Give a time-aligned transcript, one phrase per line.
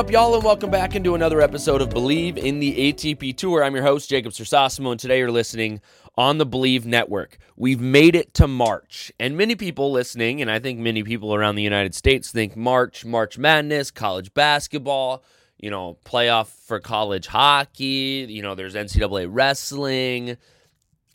[0.00, 3.62] Up, y'all, and welcome back into another episode of Bleav in the ATP Tour.
[3.62, 5.82] I'm your host, Jacob Sersosimo, and today you're listening
[6.16, 7.36] on the Bleav Network.
[7.54, 11.56] We've made it to March, and many people listening, and I think many people around
[11.56, 15.22] the United States think March, March Madness, college basketball,
[15.58, 20.38] you know, playoff for college hockey, you know, there's NCAA wrestling,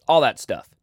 [0.07, 0.74] all that stuff.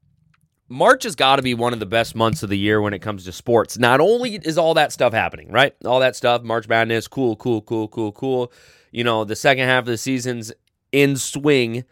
[0.73, 3.01] March has got to be one of the best months of the year when it
[3.01, 3.79] comes to sports.
[3.79, 5.77] Not only is all that stuff happening, right?
[5.85, 8.51] All that stuff, March Madness, cool, cool, cool, cool, cool.
[8.91, 10.51] You know, the second half of the season's
[10.91, 11.85] in swing,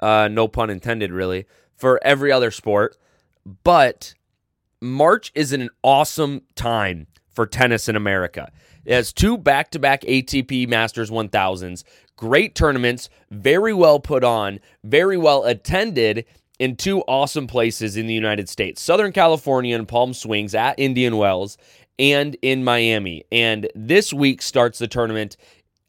[0.00, 2.98] uh, no pun intended, really, for every other sport.
[3.64, 4.12] But
[4.82, 8.52] March is an awesome time for tennis in America.
[8.84, 11.82] It has two back to back ATP Masters 1000s,
[12.16, 16.26] great tournaments, very well put on, very well attended,
[16.58, 21.16] in two awesome places in the United States Southern California and Palm Springs at Indian
[21.16, 21.56] Wells
[21.98, 23.24] and in Miami.
[23.32, 25.36] And this week starts the tournament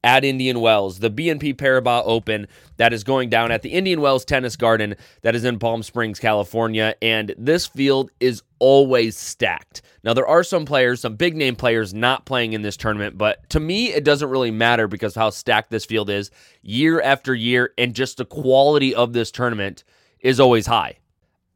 [0.03, 4.23] at Indian Wells, the BNP Paribas Open that is going down at the Indian Wells
[4.23, 6.95] Tennis Garden that is in Palm Springs, California.
[7.02, 9.81] And this field is always stacked.
[10.04, 13.50] Now, there are some players, some big name players not playing in this tournament, but
[13.50, 17.73] to me, it doesn't really matter because how stacked this field is year after year
[17.78, 19.83] and just the quality of this tournament
[20.22, 20.98] is always high.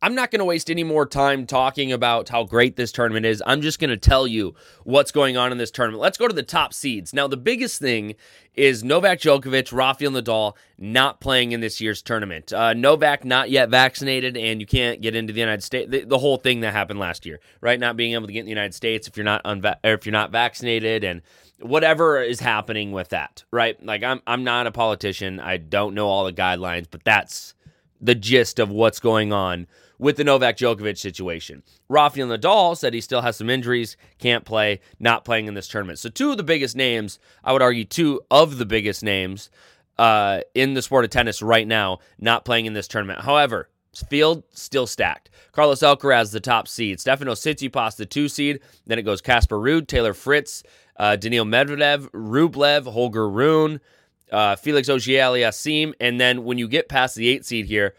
[0.04, 3.42] I'm not going to waste any more time talking about how great this tournament is.
[3.48, 6.02] I'm just going to tell you what's going on in this tournament.
[6.02, 7.14] Let's go to the top seeds.
[7.14, 8.16] Now, the biggest thing
[8.54, 12.52] is Novak Djokovic, Rafael Nadal not playing in this year's tournament.
[12.52, 15.90] Uh, Novak not yet vaccinated, and you can't get into the United States.
[15.90, 17.80] The, the, whole thing that happened last year, right?
[17.80, 20.12] Not being able to get in the United States if you're not unva- if you're
[20.12, 21.22] not vaccinated, and
[21.62, 23.82] whatever is happening with that, right?
[23.82, 25.40] Like I'm I'm not a politician.
[25.40, 27.54] I don't know all the guidelines, but that's
[28.04, 29.66] the gist of what's going on
[29.98, 31.64] with the Novak Djokovic situation.
[31.88, 36.00] Rafael Nadal said he still has some injuries, can't play, not playing in this tournament.
[36.00, 39.50] So, two of the biggest names, I would argue, two of the biggest names
[39.98, 43.22] uh, in the sport of tennis right now, not playing in this tournament.
[43.22, 43.70] However,
[44.10, 45.30] field still stacked.
[45.54, 47.00] Carlos Alcaraz, the top seed.
[47.00, 48.60] Stefano Tsitsipas, the two seed.
[48.86, 50.64] Then it goes Casper Ruud, Taylor Fritz,
[50.98, 53.80] uh, Daniil Medvedev, Rublev, Holger Rune
[54.34, 57.94] uh, Felix Auger-Aliassime, and then when you get past the eight seed here,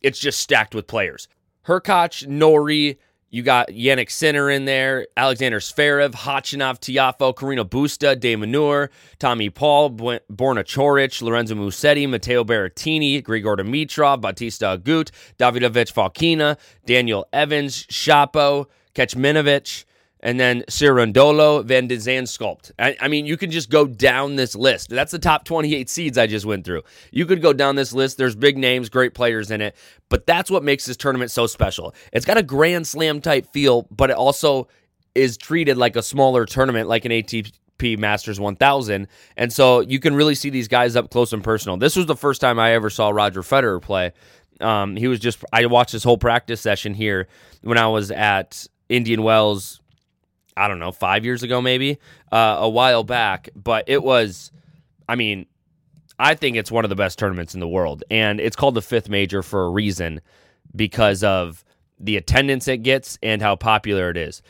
[0.00, 1.26] it's just stacked with players.
[1.66, 2.98] Hurkacz, Norrie,
[3.30, 8.88] you got Jannik Sinner in there, Alexander Zverev, Khachanov, Tiafoe, Carreño Busta, De Minaur,
[9.18, 10.20] Tommy Paul, Borna
[10.64, 16.56] Coric, Lorenzo Musetti, Matteo Berrettini, Grigor Dimitrov, Bautista Agut, Davidovich Fokina,
[16.86, 19.84] Daniel Evans, Shapo, Kecmanovic,
[20.20, 22.70] and then Cerundolo, Van de Zandschulp.
[22.78, 24.90] I, I, mean, you can just go down this list.
[24.90, 26.82] That's the top 28 seeds I just went through.
[27.12, 28.18] You could go down this list.
[28.18, 29.76] There's big names, great players in it,
[30.08, 31.94] but that's what makes this tournament so special.
[32.12, 34.68] It's got a Grand Slam type feel, but it also
[35.14, 39.06] is treated like a smaller tournament, like an ATP Masters 1000.
[39.36, 41.76] And so you can really see these guys up close and personal.
[41.76, 44.12] This was the first time I ever saw Roger Federer play.
[44.60, 47.28] Um, he was just, I watched his whole practice session here
[47.62, 49.80] when I was at Indian Wells
[50.58, 51.98] I don't know, five years ago, maybe
[52.32, 53.48] uh, a while back.
[53.54, 54.50] But it was,
[55.08, 55.46] I mean,
[56.18, 58.04] I think it's one of the best tournaments in the world.
[58.10, 60.20] And it's called the fifth major for a reason
[60.74, 61.64] because of
[62.00, 64.42] the attendance it gets and how popular it is.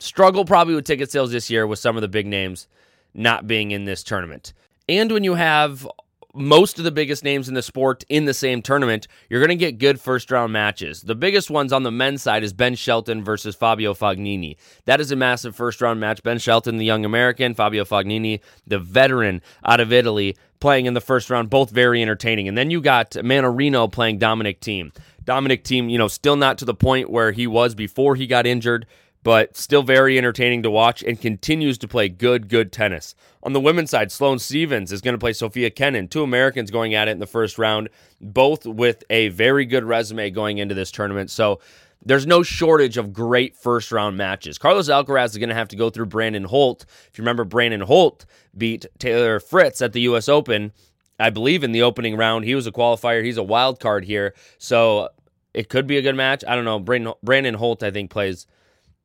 [0.00, 2.68] Struggle probably with ticket sales this year with some of the big names
[3.14, 4.52] not being in this tournament.
[4.88, 5.88] And when you have
[6.34, 9.56] most of the biggest names in the sport in the same tournament, you're going to
[9.56, 11.02] get good first round matches.
[11.02, 14.56] The biggest ones on the men's side is Ben Shelton versus Fabio Fognini.
[14.84, 16.22] That is a massive first round match.
[16.22, 21.00] Ben Shelton, the young American, Fabio Fognini, the veteran out of Italy, playing in the
[21.00, 22.48] first round, both very entertaining.
[22.48, 24.94] And then you got Mannarino playing Dominic Thiem.
[25.24, 28.46] Dominic Thiem, you know, still not to the point where he was before he got
[28.46, 28.86] injured
[29.24, 33.14] but still very entertaining to watch and continues to play good, good tennis.
[33.42, 36.94] On the women's side, Sloane Stevens is going to play Sofia Kenin, two Americans going
[36.94, 37.88] at it in the first round,
[38.20, 41.30] both with a very good resume going into this tournament.
[41.30, 41.58] So
[42.04, 44.58] there's no shortage of great first round matches.
[44.58, 46.84] Carlos Alcaraz is going to have to go through Brandon Holt.
[47.10, 50.28] If you remember, Brandon Holt beat Taylor Fritz at the U.S.
[50.28, 50.72] Open.
[51.18, 52.44] I believe in the opening round.
[52.44, 53.24] He was a qualifier.
[53.24, 54.34] He's a wild card here.
[54.58, 55.08] So
[55.54, 56.44] it could be a good match.
[56.46, 56.78] I don't know.
[56.78, 58.46] Brandon, Brandon Holt, I think, plays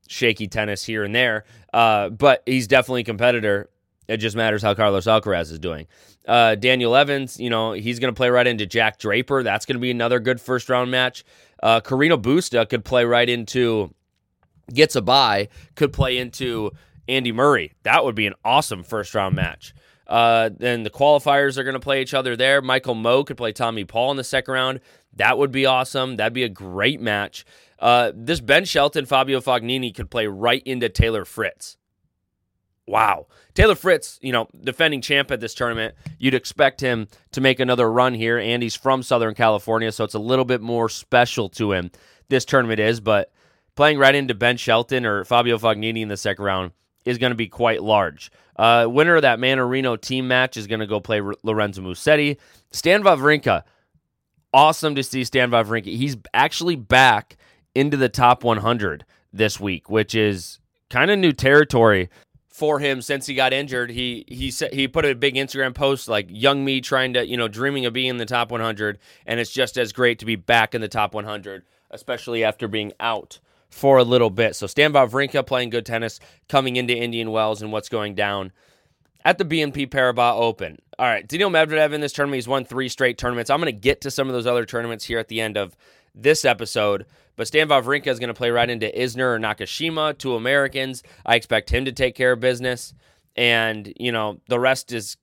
[0.09, 1.45] shaky tennis here and there.
[1.71, 3.69] Uh, but he's definitely a competitor.
[4.07, 5.85] It just matters how Carlos Alcaraz is doing.
[6.27, 9.43] Uh, Daniel Evans, you know, he's going to play right into Jack Draper.
[9.43, 11.23] That's going to be another good first round match.
[11.61, 13.93] Uh, Busta could play right into
[14.73, 16.71] gets a bye could play into
[17.07, 17.73] Andy Murray.
[17.83, 19.73] That would be an awesome first round match.
[20.07, 22.63] Uh, then the qualifiers are going to play each other there.
[22.63, 24.79] Michael Mmoh could play Tommy Paul in the second round.
[25.15, 26.15] That would be awesome.
[26.15, 27.45] That'd be a great match.
[27.77, 31.77] Uh, this Ben Shelton, Fabio Fognini could play right into Taylor Fritz.
[32.87, 33.27] Wow.
[33.53, 37.91] Taylor Fritz, you know, defending champ at this tournament, you'd expect him to make another
[37.91, 38.39] run here.
[38.39, 41.91] And he's from Southern California, so it's a little bit more special to him.
[42.29, 43.31] This tournament is, but
[43.75, 46.71] playing right into Ben Shelton or Fabio Fognini in the second round
[47.05, 48.31] is going to be quite large.
[48.55, 52.37] Uh, winner of that Mannarino Thiem match is going to go play R- Lorenzo Musetti.
[52.71, 53.63] Stan Wawrinka,
[54.53, 55.85] awesome to see Stan Wawrinka.
[55.85, 57.37] He's actually back
[57.75, 60.59] into the top 100 this week, which is
[60.89, 62.09] kind of new territory
[62.47, 63.91] for him since he got injured.
[63.91, 67.37] He he said he put a big Instagram post like young me trying to, you
[67.37, 70.35] know, dreaming of being in the top 100 and it's just as great to be
[70.35, 74.55] back in the top 100, especially after being out for a little bit.
[74.55, 76.19] So Stan Wawrinka playing good tennis
[76.49, 78.51] coming into Indian Wells and what's going down
[79.29, 80.79] at the BNP Paribas Open.
[80.97, 83.51] All right, Daniil Medvedev in this tournament, he's won three straight tournaments.
[83.51, 85.77] I'm going to get to some of those other tournaments here at the end of
[86.15, 87.05] this episode.
[87.35, 91.03] But Stan Wawrinka is going to play right into Isner or Nakashima, two Americans.
[91.27, 92.95] I expect him to take care of business.
[93.35, 95.15] And, you know, the rest is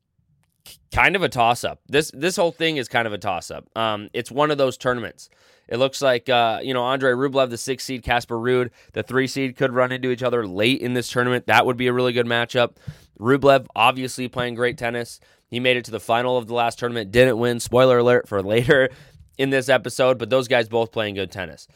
[0.92, 1.80] kind of a toss up.
[1.88, 3.66] This this whole thing is kind of a toss up.
[3.76, 5.30] Um, it's one of those tournaments.
[5.68, 9.26] It looks like uh, you know Andre Rublev, the six seed, Casper Ruud, the three
[9.26, 11.46] seed, could run into each other late in this tournament.
[11.46, 12.76] That would be a really good matchup.
[13.18, 15.20] Rublev obviously playing great tennis.
[15.48, 17.60] He made it to the final of the last tournament, didn't win.
[17.60, 18.90] Spoiler alert for later
[19.38, 21.68] in this episode, but those guys both playing good tennis.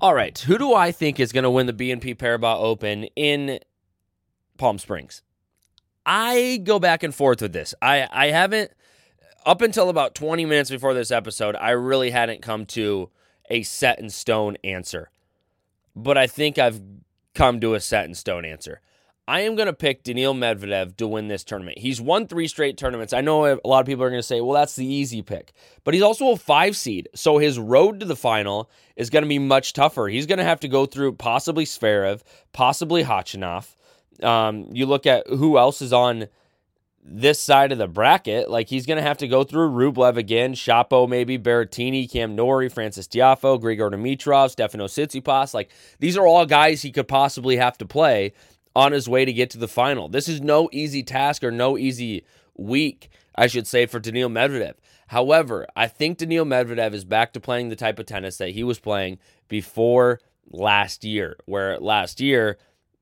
[0.00, 3.60] All right, who do I think is going to win the BNP Paribas Open in
[4.58, 5.22] Palm Springs?
[6.04, 7.74] I go back and forth with this.
[7.80, 8.72] I I haven't
[9.46, 13.10] up until about 20 minutes before this episode, I really hadn't come to
[13.50, 15.10] a set in stone answer.
[15.94, 16.80] But I think I've
[17.34, 18.80] come to a set in stone answer.
[19.28, 21.78] I am going to pick Daniil Medvedev to win this tournament.
[21.78, 23.12] He's won three straight tournaments.
[23.12, 25.52] I know a lot of people are going to say, well, that's the easy pick.
[25.84, 27.08] But he's also a five seed.
[27.14, 30.08] So his road to the final is going to be much tougher.
[30.08, 32.22] He's going to have to go through possibly Zverev,
[32.52, 33.74] possibly Khachanov.
[34.24, 36.26] Um, you look at who else is on
[37.04, 38.50] this side of the bracket.
[38.50, 42.68] Like he's going to have to go through Rublev again, Shapo maybe, Berrettini, Cam Norrie,
[42.68, 45.54] Frances Tiafoe, Grigor Dimitrov, Stefano Tsitsipas.
[45.54, 48.32] Like these are all guys he could possibly have to play
[48.74, 50.08] on his way to get to the final.
[50.08, 52.24] This is no easy task or no easy
[52.56, 54.74] week, I should say, for Daniil Medvedev.
[55.08, 58.64] However, I think Daniil Medvedev is back to playing the type of tennis that he
[58.64, 60.20] was playing before
[60.50, 62.58] last year, where last year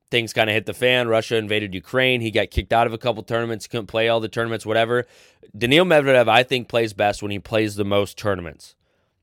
[0.09, 1.07] things kind of hit the fan.
[1.07, 2.21] Russia invaded Ukraine.
[2.21, 5.05] He got kicked out of a couple tournaments, couldn't play all the tournaments, whatever.
[5.57, 8.75] Daniil Medvedev, I think, plays best when he plays the most tournaments.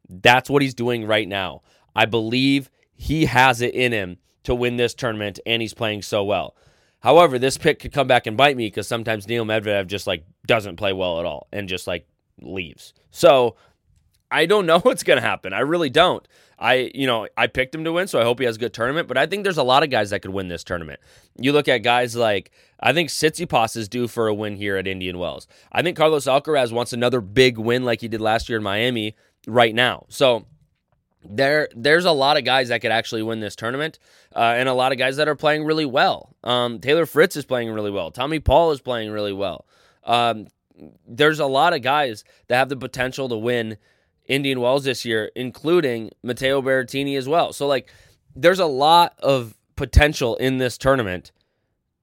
[0.08, 1.62] That's what he's doing right now.
[1.94, 4.16] I believe he has it in him
[4.48, 6.56] to win this tournament, and he's playing so well.
[7.00, 10.24] However, this pick could come back and bite me because sometimes Neil Medvedev just like
[10.46, 12.08] doesn't play well at all and just like
[12.40, 12.94] leaves.
[13.10, 13.56] So
[14.30, 15.52] I don't know what's going to happen.
[15.52, 16.26] I really don't.
[16.58, 18.72] I, you know, I picked him to win, so I hope he has a good
[18.72, 19.06] tournament.
[19.06, 20.98] But I think there's a lot of guys that could win this tournament.
[21.36, 22.50] You look at guys like
[22.80, 25.46] I think Tsitsipas is due for a win here at Indian Wells.
[25.70, 29.14] I think Carlos Alcaraz wants another big win like he did last year in Miami
[29.46, 30.06] right now.
[30.08, 30.46] So
[31.24, 33.98] there there's a lot of guys that could actually win this tournament
[34.34, 36.34] uh, and a lot of guys that are playing really well.
[36.44, 38.10] Um, taylor fritz is playing really well.
[38.10, 39.66] Tommy paul is playing really well.
[40.04, 40.46] Um,
[41.06, 43.78] there's a lot of guys that have the potential to win
[44.26, 47.52] indian wells this year including matteo berrettini as well.
[47.52, 47.92] So like
[48.36, 51.30] there's a lot of potential in this tournament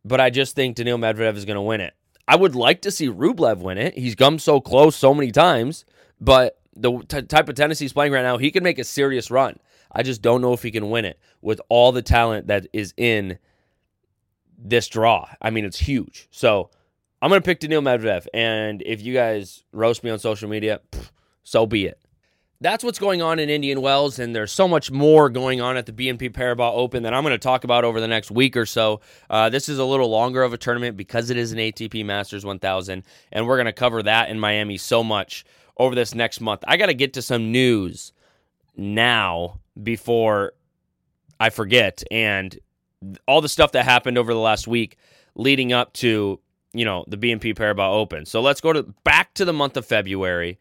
[0.03, 1.93] but i just think daniil medvedev is going to win it.
[2.27, 3.97] I would like to see rublev win it.
[3.97, 5.85] He's come so close so many times
[6.19, 9.31] but the t- type of tennis he's playing right now, he can make a serious
[9.31, 9.59] run.
[9.91, 12.93] I just don't know if he can win it with all the talent that is
[12.97, 13.37] in
[14.57, 15.29] this draw.
[15.41, 16.27] I mean, it's huge.
[16.31, 16.69] So
[17.21, 18.27] I'm going to pick Daniil Medvedev.
[18.33, 21.09] And if you guys roast me on social media, pff,
[21.43, 21.99] so be it.
[22.61, 25.85] That's what's going on in Indian Wells, and there's so much more going on at
[25.85, 28.65] the BNP Paribas Open that I'm going to talk about over the next week or
[28.65, 29.01] so.
[29.29, 32.45] Uh, this is a little longer of a tournament because it is an ATP Masters
[32.45, 33.03] 1000,
[33.33, 35.45] and we're going to cover that in Miami so much
[35.77, 36.63] over this next month.
[36.67, 38.13] I got to get to some news
[38.75, 40.53] now before
[41.39, 42.03] I forget.
[42.11, 42.57] And
[43.27, 44.97] all the stuff that happened over the last week
[45.35, 46.39] leading up to,
[46.73, 48.25] you know, the BNP Paribas Open.
[48.25, 50.57] So let's go to back to the month of February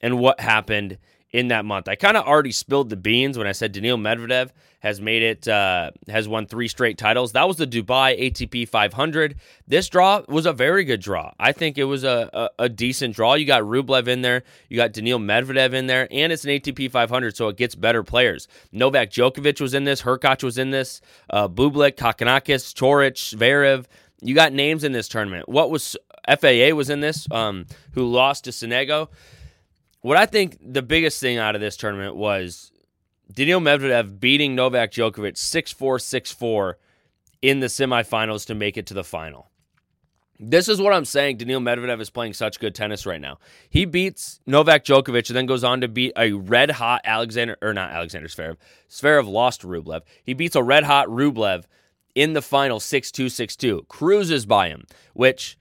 [0.00, 0.98] and what happened
[1.34, 1.88] in that month.
[1.88, 5.48] I kind of already spilled the beans when I said Daniil Medvedev has made it,
[5.48, 7.32] uh, has won three straight titles.
[7.32, 9.34] That was the Dubai ATP 500.
[9.66, 11.32] This draw was a very good draw.
[11.40, 13.34] I think it was a, a, a decent draw.
[13.34, 16.92] You got Rublev in there, you got Daniil Medvedev in there, and it's an ATP
[16.92, 18.46] 500, so it gets better players.
[18.70, 21.00] Novak Djokovic was in this, Hurkacz was in this,
[21.30, 23.86] uh, Bublik, Kokkinakis, Coric, Zverev.
[24.22, 25.48] You got names in this tournament.
[25.48, 25.96] What was
[26.28, 29.08] FAA was in this, um, who lost to Sonego.
[30.04, 32.70] What I think the biggest thing out of this tournament was
[33.32, 36.78] Daniil Medvedev beating Novak Djokovic 6 4 6 4
[37.40, 39.48] in the semifinals to make it to the final.
[40.38, 41.38] This is what I'm saying.
[41.38, 43.38] Daniil Medvedev is playing such good tennis right now.
[43.70, 47.72] He beats Novak Djokovic and then goes on to beat a red hot Alexander, or
[47.72, 48.58] not Alexander Zverev.
[48.90, 50.02] Zverev lost to Rublev.
[50.22, 51.64] He beats a red hot Rublev
[52.14, 53.86] in the final 6 2 6 2.
[53.88, 54.84] Cruises by him,
[55.14, 55.56] which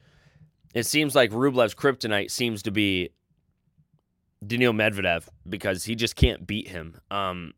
[0.73, 3.11] it seems like Rublev's kryptonite seems to be
[4.45, 7.53] Daniil Medvedev because he just can't beat him um,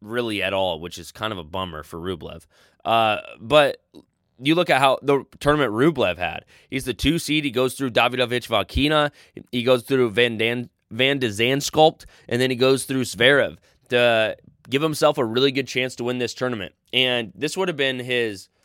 [0.00, 2.46] really at all, which is kind of a bummer for Rublev.
[2.84, 3.82] Uh, but
[4.38, 6.44] you look at how the tournament Rublev had.
[6.70, 7.44] He's the two seed.
[7.44, 9.10] He goes through Davidovich Fokina.
[9.52, 13.58] He goes through Van, Dan, Van de Zandschulp, and then he goes through Zverev
[13.90, 14.36] to
[14.68, 16.74] give himself a really good chance to win this tournament.
[16.92, 18.48] And this would have been his–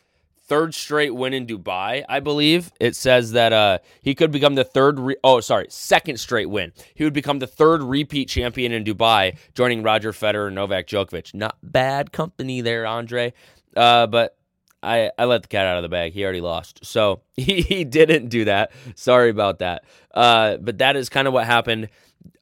[0.46, 2.72] third straight win in Dubai, I believe.
[2.80, 6.72] It says that uh, he could become the third, re- oh, sorry, second straight win.
[6.94, 11.34] He would become the third repeat champion in Dubai, joining Roger Federer and Novak Djokovic.
[11.34, 13.32] Not bad company there, Andre.
[13.76, 14.36] Uh, but
[14.82, 16.12] I, I let the cat out of the bag.
[16.12, 16.84] He already lost.
[16.84, 18.72] So he, he didn't do that.
[18.94, 19.84] Sorry about that.
[20.14, 21.88] Uh, but that is kind of what happened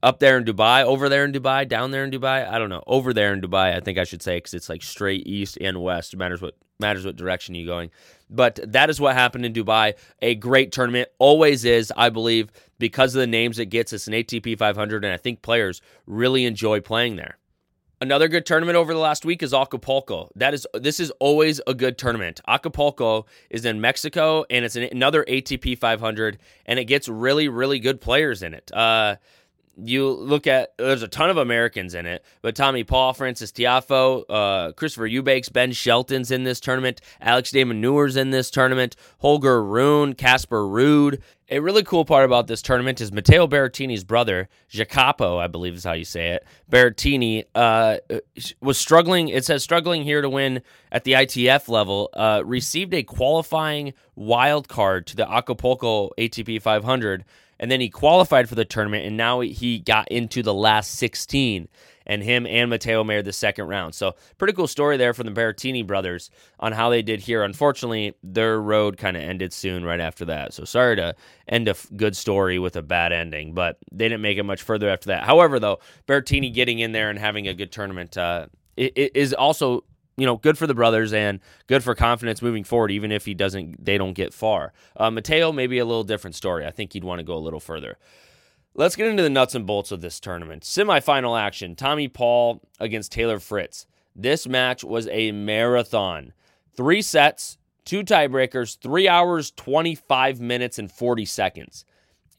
[0.02, 2.48] up there in Dubai, over there in Dubai, down there in Dubai.
[2.48, 2.84] I don't know.
[2.86, 5.82] Over there in Dubai, I think I should say, because it's like straight east and
[5.82, 6.12] west.
[6.12, 7.90] It matters what matters what direction you're going.
[8.30, 9.94] But that is what happened in Dubai.
[10.22, 13.92] A great tournament, always is, I believe, because of the names it gets.
[13.92, 17.38] It's an ATP 500, and I think players really enjoy playing there.
[18.00, 20.28] Another good tournament over the last week is Acapulco.
[20.34, 22.40] That is this is always a good tournament.
[22.46, 27.78] Acapulco is in Mexico, and it's an, another ATP 500, and it gets really, really
[27.78, 28.70] good players in it.
[28.74, 29.16] Uh,
[29.76, 34.24] you look at there's a ton of Americans in it, but Tommy Paul, Frances Tiafoe,
[34.28, 39.62] uh, Christopher Eubanks, Ben Shelton's in this tournament, Alex de Minaur's in this tournament, Holger
[39.62, 41.20] Rune, Casper Ruud.
[41.50, 45.84] A really cool part about this tournament is Matteo Berrettini's brother, Jacopo, I believe is
[45.84, 46.46] how you say it.
[46.70, 47.98] Berrettini uh,
[48.62, 49.28] was struggling.
[49.28, 52.08] It says struggling here to win at the ITF level.
[52.14, 57.24] Uh, received a qualifying wild card to the Acapulco ATP 500
[57.64, 61.66] and then he qualified for the tournament, and now he got into the last 16.
[62.06, 63.94] And him and Matteo made the second round.
[63.94, 66.28] So, pretty cool story there from the Berrettini brothers
[66.60, 67.42] on how they did here.
[67.42, 70.52] Unfortunately, their road kind of ended soon right after that.
[70.52, 71.16] So, sorry to
[71.48, 74.90] end a good story with a bad ending, but they didn't make it much further
[74.90, 75.24] after that.
[75.24, 78.48] However, though, Berrettini getting in there and having a good tournament uh,
[79.38, 79.84] also
[80.16, 83.34] you know, good for the brothers and good for confidence moving forward, even if he
[83.34, 84.72] doesn't, they don't get far.
[84.96, 86.66] Uh, Matteo, maybe a little different story.
[86.66, 87.98] I think he'd want to go a little further.
[88.74, 90.64] Let's get into the nuts and bolts of this tournament.
[90.64, 93.86] Semifinal action Tommy Paul against Taylor Fritz.
[94.16, 96.32] This match was a marathon.
[96.76, 101.84] Three sets, two tiebreakers, three hours, 25 minutes, and 40 seconds.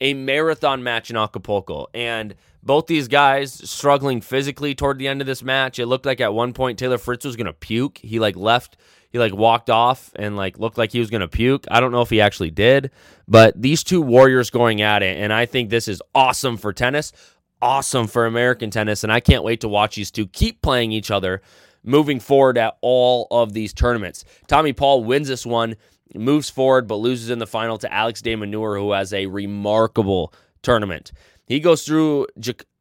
[0.01, 1.87] A marathon match in Acapulco.
[1.93, 2.35] And
[2.65, 5.77] both these guys struggling physically toward the end of this match.
[5.77, 7.99] It looked like at one point Taylor Fritz was gonna puke.
[7.99, 8.77] He like left,
[9.11, 11.65] he like walked off and like looked like he was gonna puke.
[11.69, 12.89] I don't know if he actually did,
[13.27, 17.13] but these two warriors going at it, and I think this is awesome for tennis,
[17.61, 21.11] awesome for American tennis, and I can't wait to watch these two keep playing each
[21.11, 21.41] other
[21.83, 24.25] moving forward at all of these tournaments.
[24.47, 25.75] Tommy Paul wins this one,
[26.13, 30.33] moves forward, but loses in the final to Alex de Minaur, who has a remarkable
[30.61, 31.11] tournament.
[31.47, 32.27] He goes through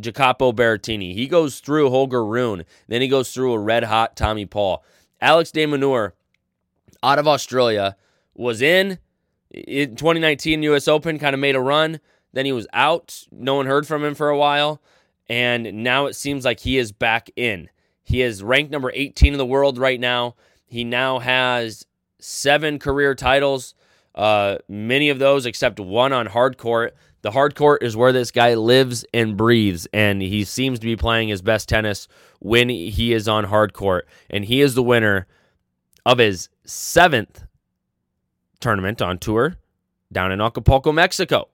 [0.01, 1.15] Jacopo Berrettini.
[1.15, 2.65] He goes through Holger Rune.
[2.89, 4.83] Then he goes through a red hot Tommy Paul.
[5.21, 6.13] Alex de Minaur
[7.03, 7.97] out of Australia
[8.35, 8.99] was in
[9.51, 12.01] in 2019 US Open, kind of made a run.
[12.33, 13.25] Then he was out.
[13.31, 14.83] No one heard from him for a while.
[15.29, 17.69] And now it seems like he is back in.
[18.03, 20.35] He is ranked number 18 in the world right now.
[20.67, 21.87] He now has
[22.25, 23.75] seven career titles,
[24.15, 26.97] uh, many of those except one on hard court.
[27.23, 30.97] The hard court is where this guy lives and breathes, and he seems to be
[30.97, 32.07] playing his best tennis
[32.41, 34.07] when he is on hard court.
[34.29, 35.27] And he is the winner
[36.05, 37.45] of his seventh
[38.61, 39.57] tournament on tour
[40.13, 41.49] down in Acapulco, Mexico.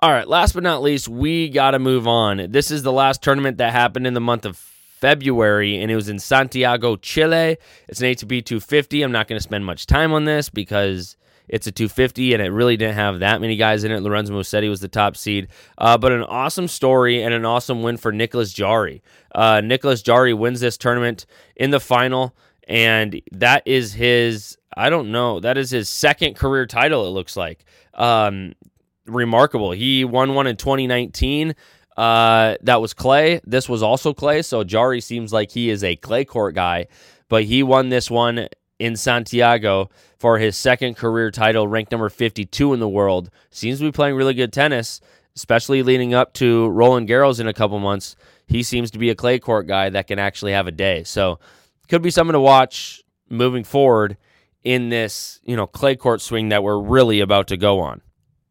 [0.00, 2.46] All right, last but not least, we got to move on.
[2.50, 4.64] This is the last tournament that happened in the month of
[5.00, 7.56] February, and it was in Santiago, Chile.
[7.88, 9.02] It's an ATP 250.
[9.02, 11.16] I'm not going to spend much time on this because
[11.48, 14.02] It's a 250, and it really didn't have that many guys in it.
[14.02, 17.96] Lorenzo Musetti was the top seed, uh, but an awesome story and an awesome win
[17.96, 19.02] for Nicholas Jarry.
[19.34, 21.26] Uh, Nicholas Jarry wins this tournament
[21.56, 22.36] in the final,
[22.68, 24.56] and that is his.
[24.76, 25.40] I don't know.
[25.40, 27.04] That is his second career title.
[27.08, 27.64] It looks like.
[27.94, 28.54] Um,
[29.06, 29.72] remarkable.
[29.72, 31.56] He won one in 2019.
[32.00, 33.42] Uh, that was clay.
[33.44, 34.40] This was also clay.
[34.40, 36.86] So Jarry seems like he is a clay court guy,
[37.28, 42.72] but he won this one in Santiago for his second career title, ranked number 52
[42.72, 43.28] in the world.
[43.50, 45.02] Seems to be playing really good tennis,
[45.36, 48.16] especially leading up to Roland Garros in a couple months.
[48.46, 51.04] He seems to be a clay court guy that can actually have a day.
[51.04, 51.38] So
[51.88, 54.16] could be something to watch moving forward
[54.64, 58.00] in this, you know, clay court swing that we're really about to go on.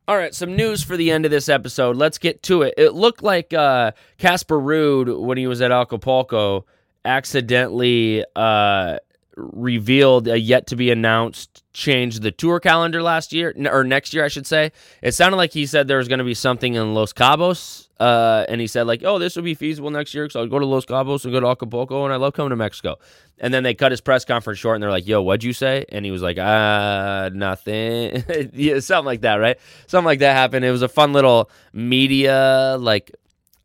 [0.09, 1.95] All right, some news for the end of this episode.
[1.95, 2.73] Let's get to it.
[2.77, 6.65] It looked like uh, Casper uh, when he was at Acapulco,
[7.05, 8.97] accidentally uh,
[9.39, 14.25] revealed a yet to be announced change the tour calendar last year or next year
[14.25, 14.71] I should say.
[15.01, 18.45] It sounded like he said there was going to be something in Los Cabos uh,
[18.47, 20.65] and he said like, "Oh, this will be feasible next year so I'll go to
[20.65, 22.97] Los Cabos and go to Acapulco and I love coming to Mexico."
[23.39, 25.85] And then they cut his press conference short and they're like, "Yo, what'd you say?"
[25.89, 29.57] And he was like, "Uh, nothing." yeah, something like that, right?
[29.87, 30.65] Something like that happened.
[30.65, 33.11] It was a fun little media like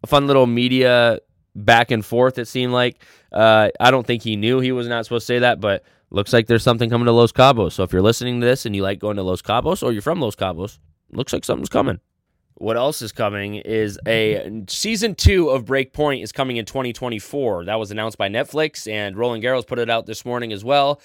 [0.02, 1.18] a fun little media
[1.54, 3.02] back and forth it seemed like.
[3.32, 6.32] Uh, I don't think he knew he was not supposed to say that, but looks
[6.32, 7.72] like there's something coming to Los Cabos.
[7.72, 10.02] So if you're listening to this and you like going to Los Cabos or you're
[10.02, 10.78] from Los Cabos,
[11.10, 12.00] looks like something's coming.
[12.56, 17.64] What else is coming is a season two of Breakpoint is coming in 2024.
[17.64, 21.00] That was announced by Netflix, and Roland Garros put it out this morning as well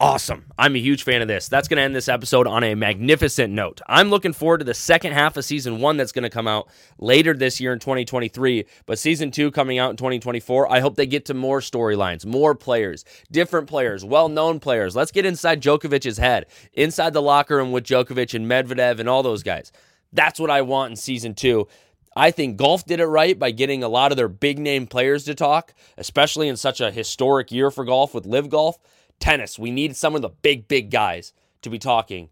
[0.00, 0.46] awesome.
[0.58, 1.48] I'm a huge fan of this.
[1.48, 3.82] That's going to end this episode on a magnificent note.
[3.86, 6.68] I'm looking forward to the second half of season one that's going to come out
[6.98, 10.72] later this year in 2023, but season two coming out in 2024.
[10.72, 14.96] I hope they get to more storylines, more players, different players, well known players.
[14.96, 19.22] Let's get inside Djokovic's head, inside the locker room with Djokovic and Medvedev and all
[19.22, 19.70] those guys.
[20.12, 21.68] That's what I want in season two.
[22.16, 25.24] I think golf did it right by getting a lot of their big name players
[25.24, 28.78] to talk, especially in such a historic year for golf with LIV Golf
[29.20, 29.58] tennis.
[29.58, 32.28] We need some of the big, big guys to be talking,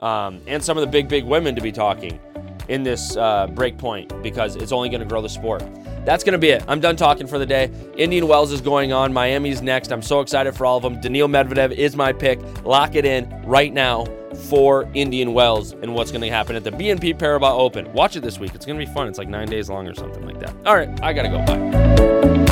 [0.00, 2.20] um, and some of the big, big women to be talking
[2.68, 5.62] in this uh, break point because it's only going to grow the sport.
[6.04, 6.64] That's going to be it.
[6.66, 7.70] I'm done talking for the day.
[7.96, 9.12] Indian Wells is going on.
[9.12, 9.92] Miami's next.
[9.92, 11.00] I'm so excited for all of them.
[11.00, 12.40] Daniil Medvedev is my pick.
[12.64, 14.04] Lock it in right now
[14.48, 17.92] for Indian Wells and what's going to happen at the BNP Paribas Open.
[17.92, 18.54] Watch it this week.
[18.54, 19.06] It's going to be fun.
[19.06, 20.54] It's like nine days long or something like that.
[20.66, 21.44] All right, I got to go.
[21.44, 22.51] Bye.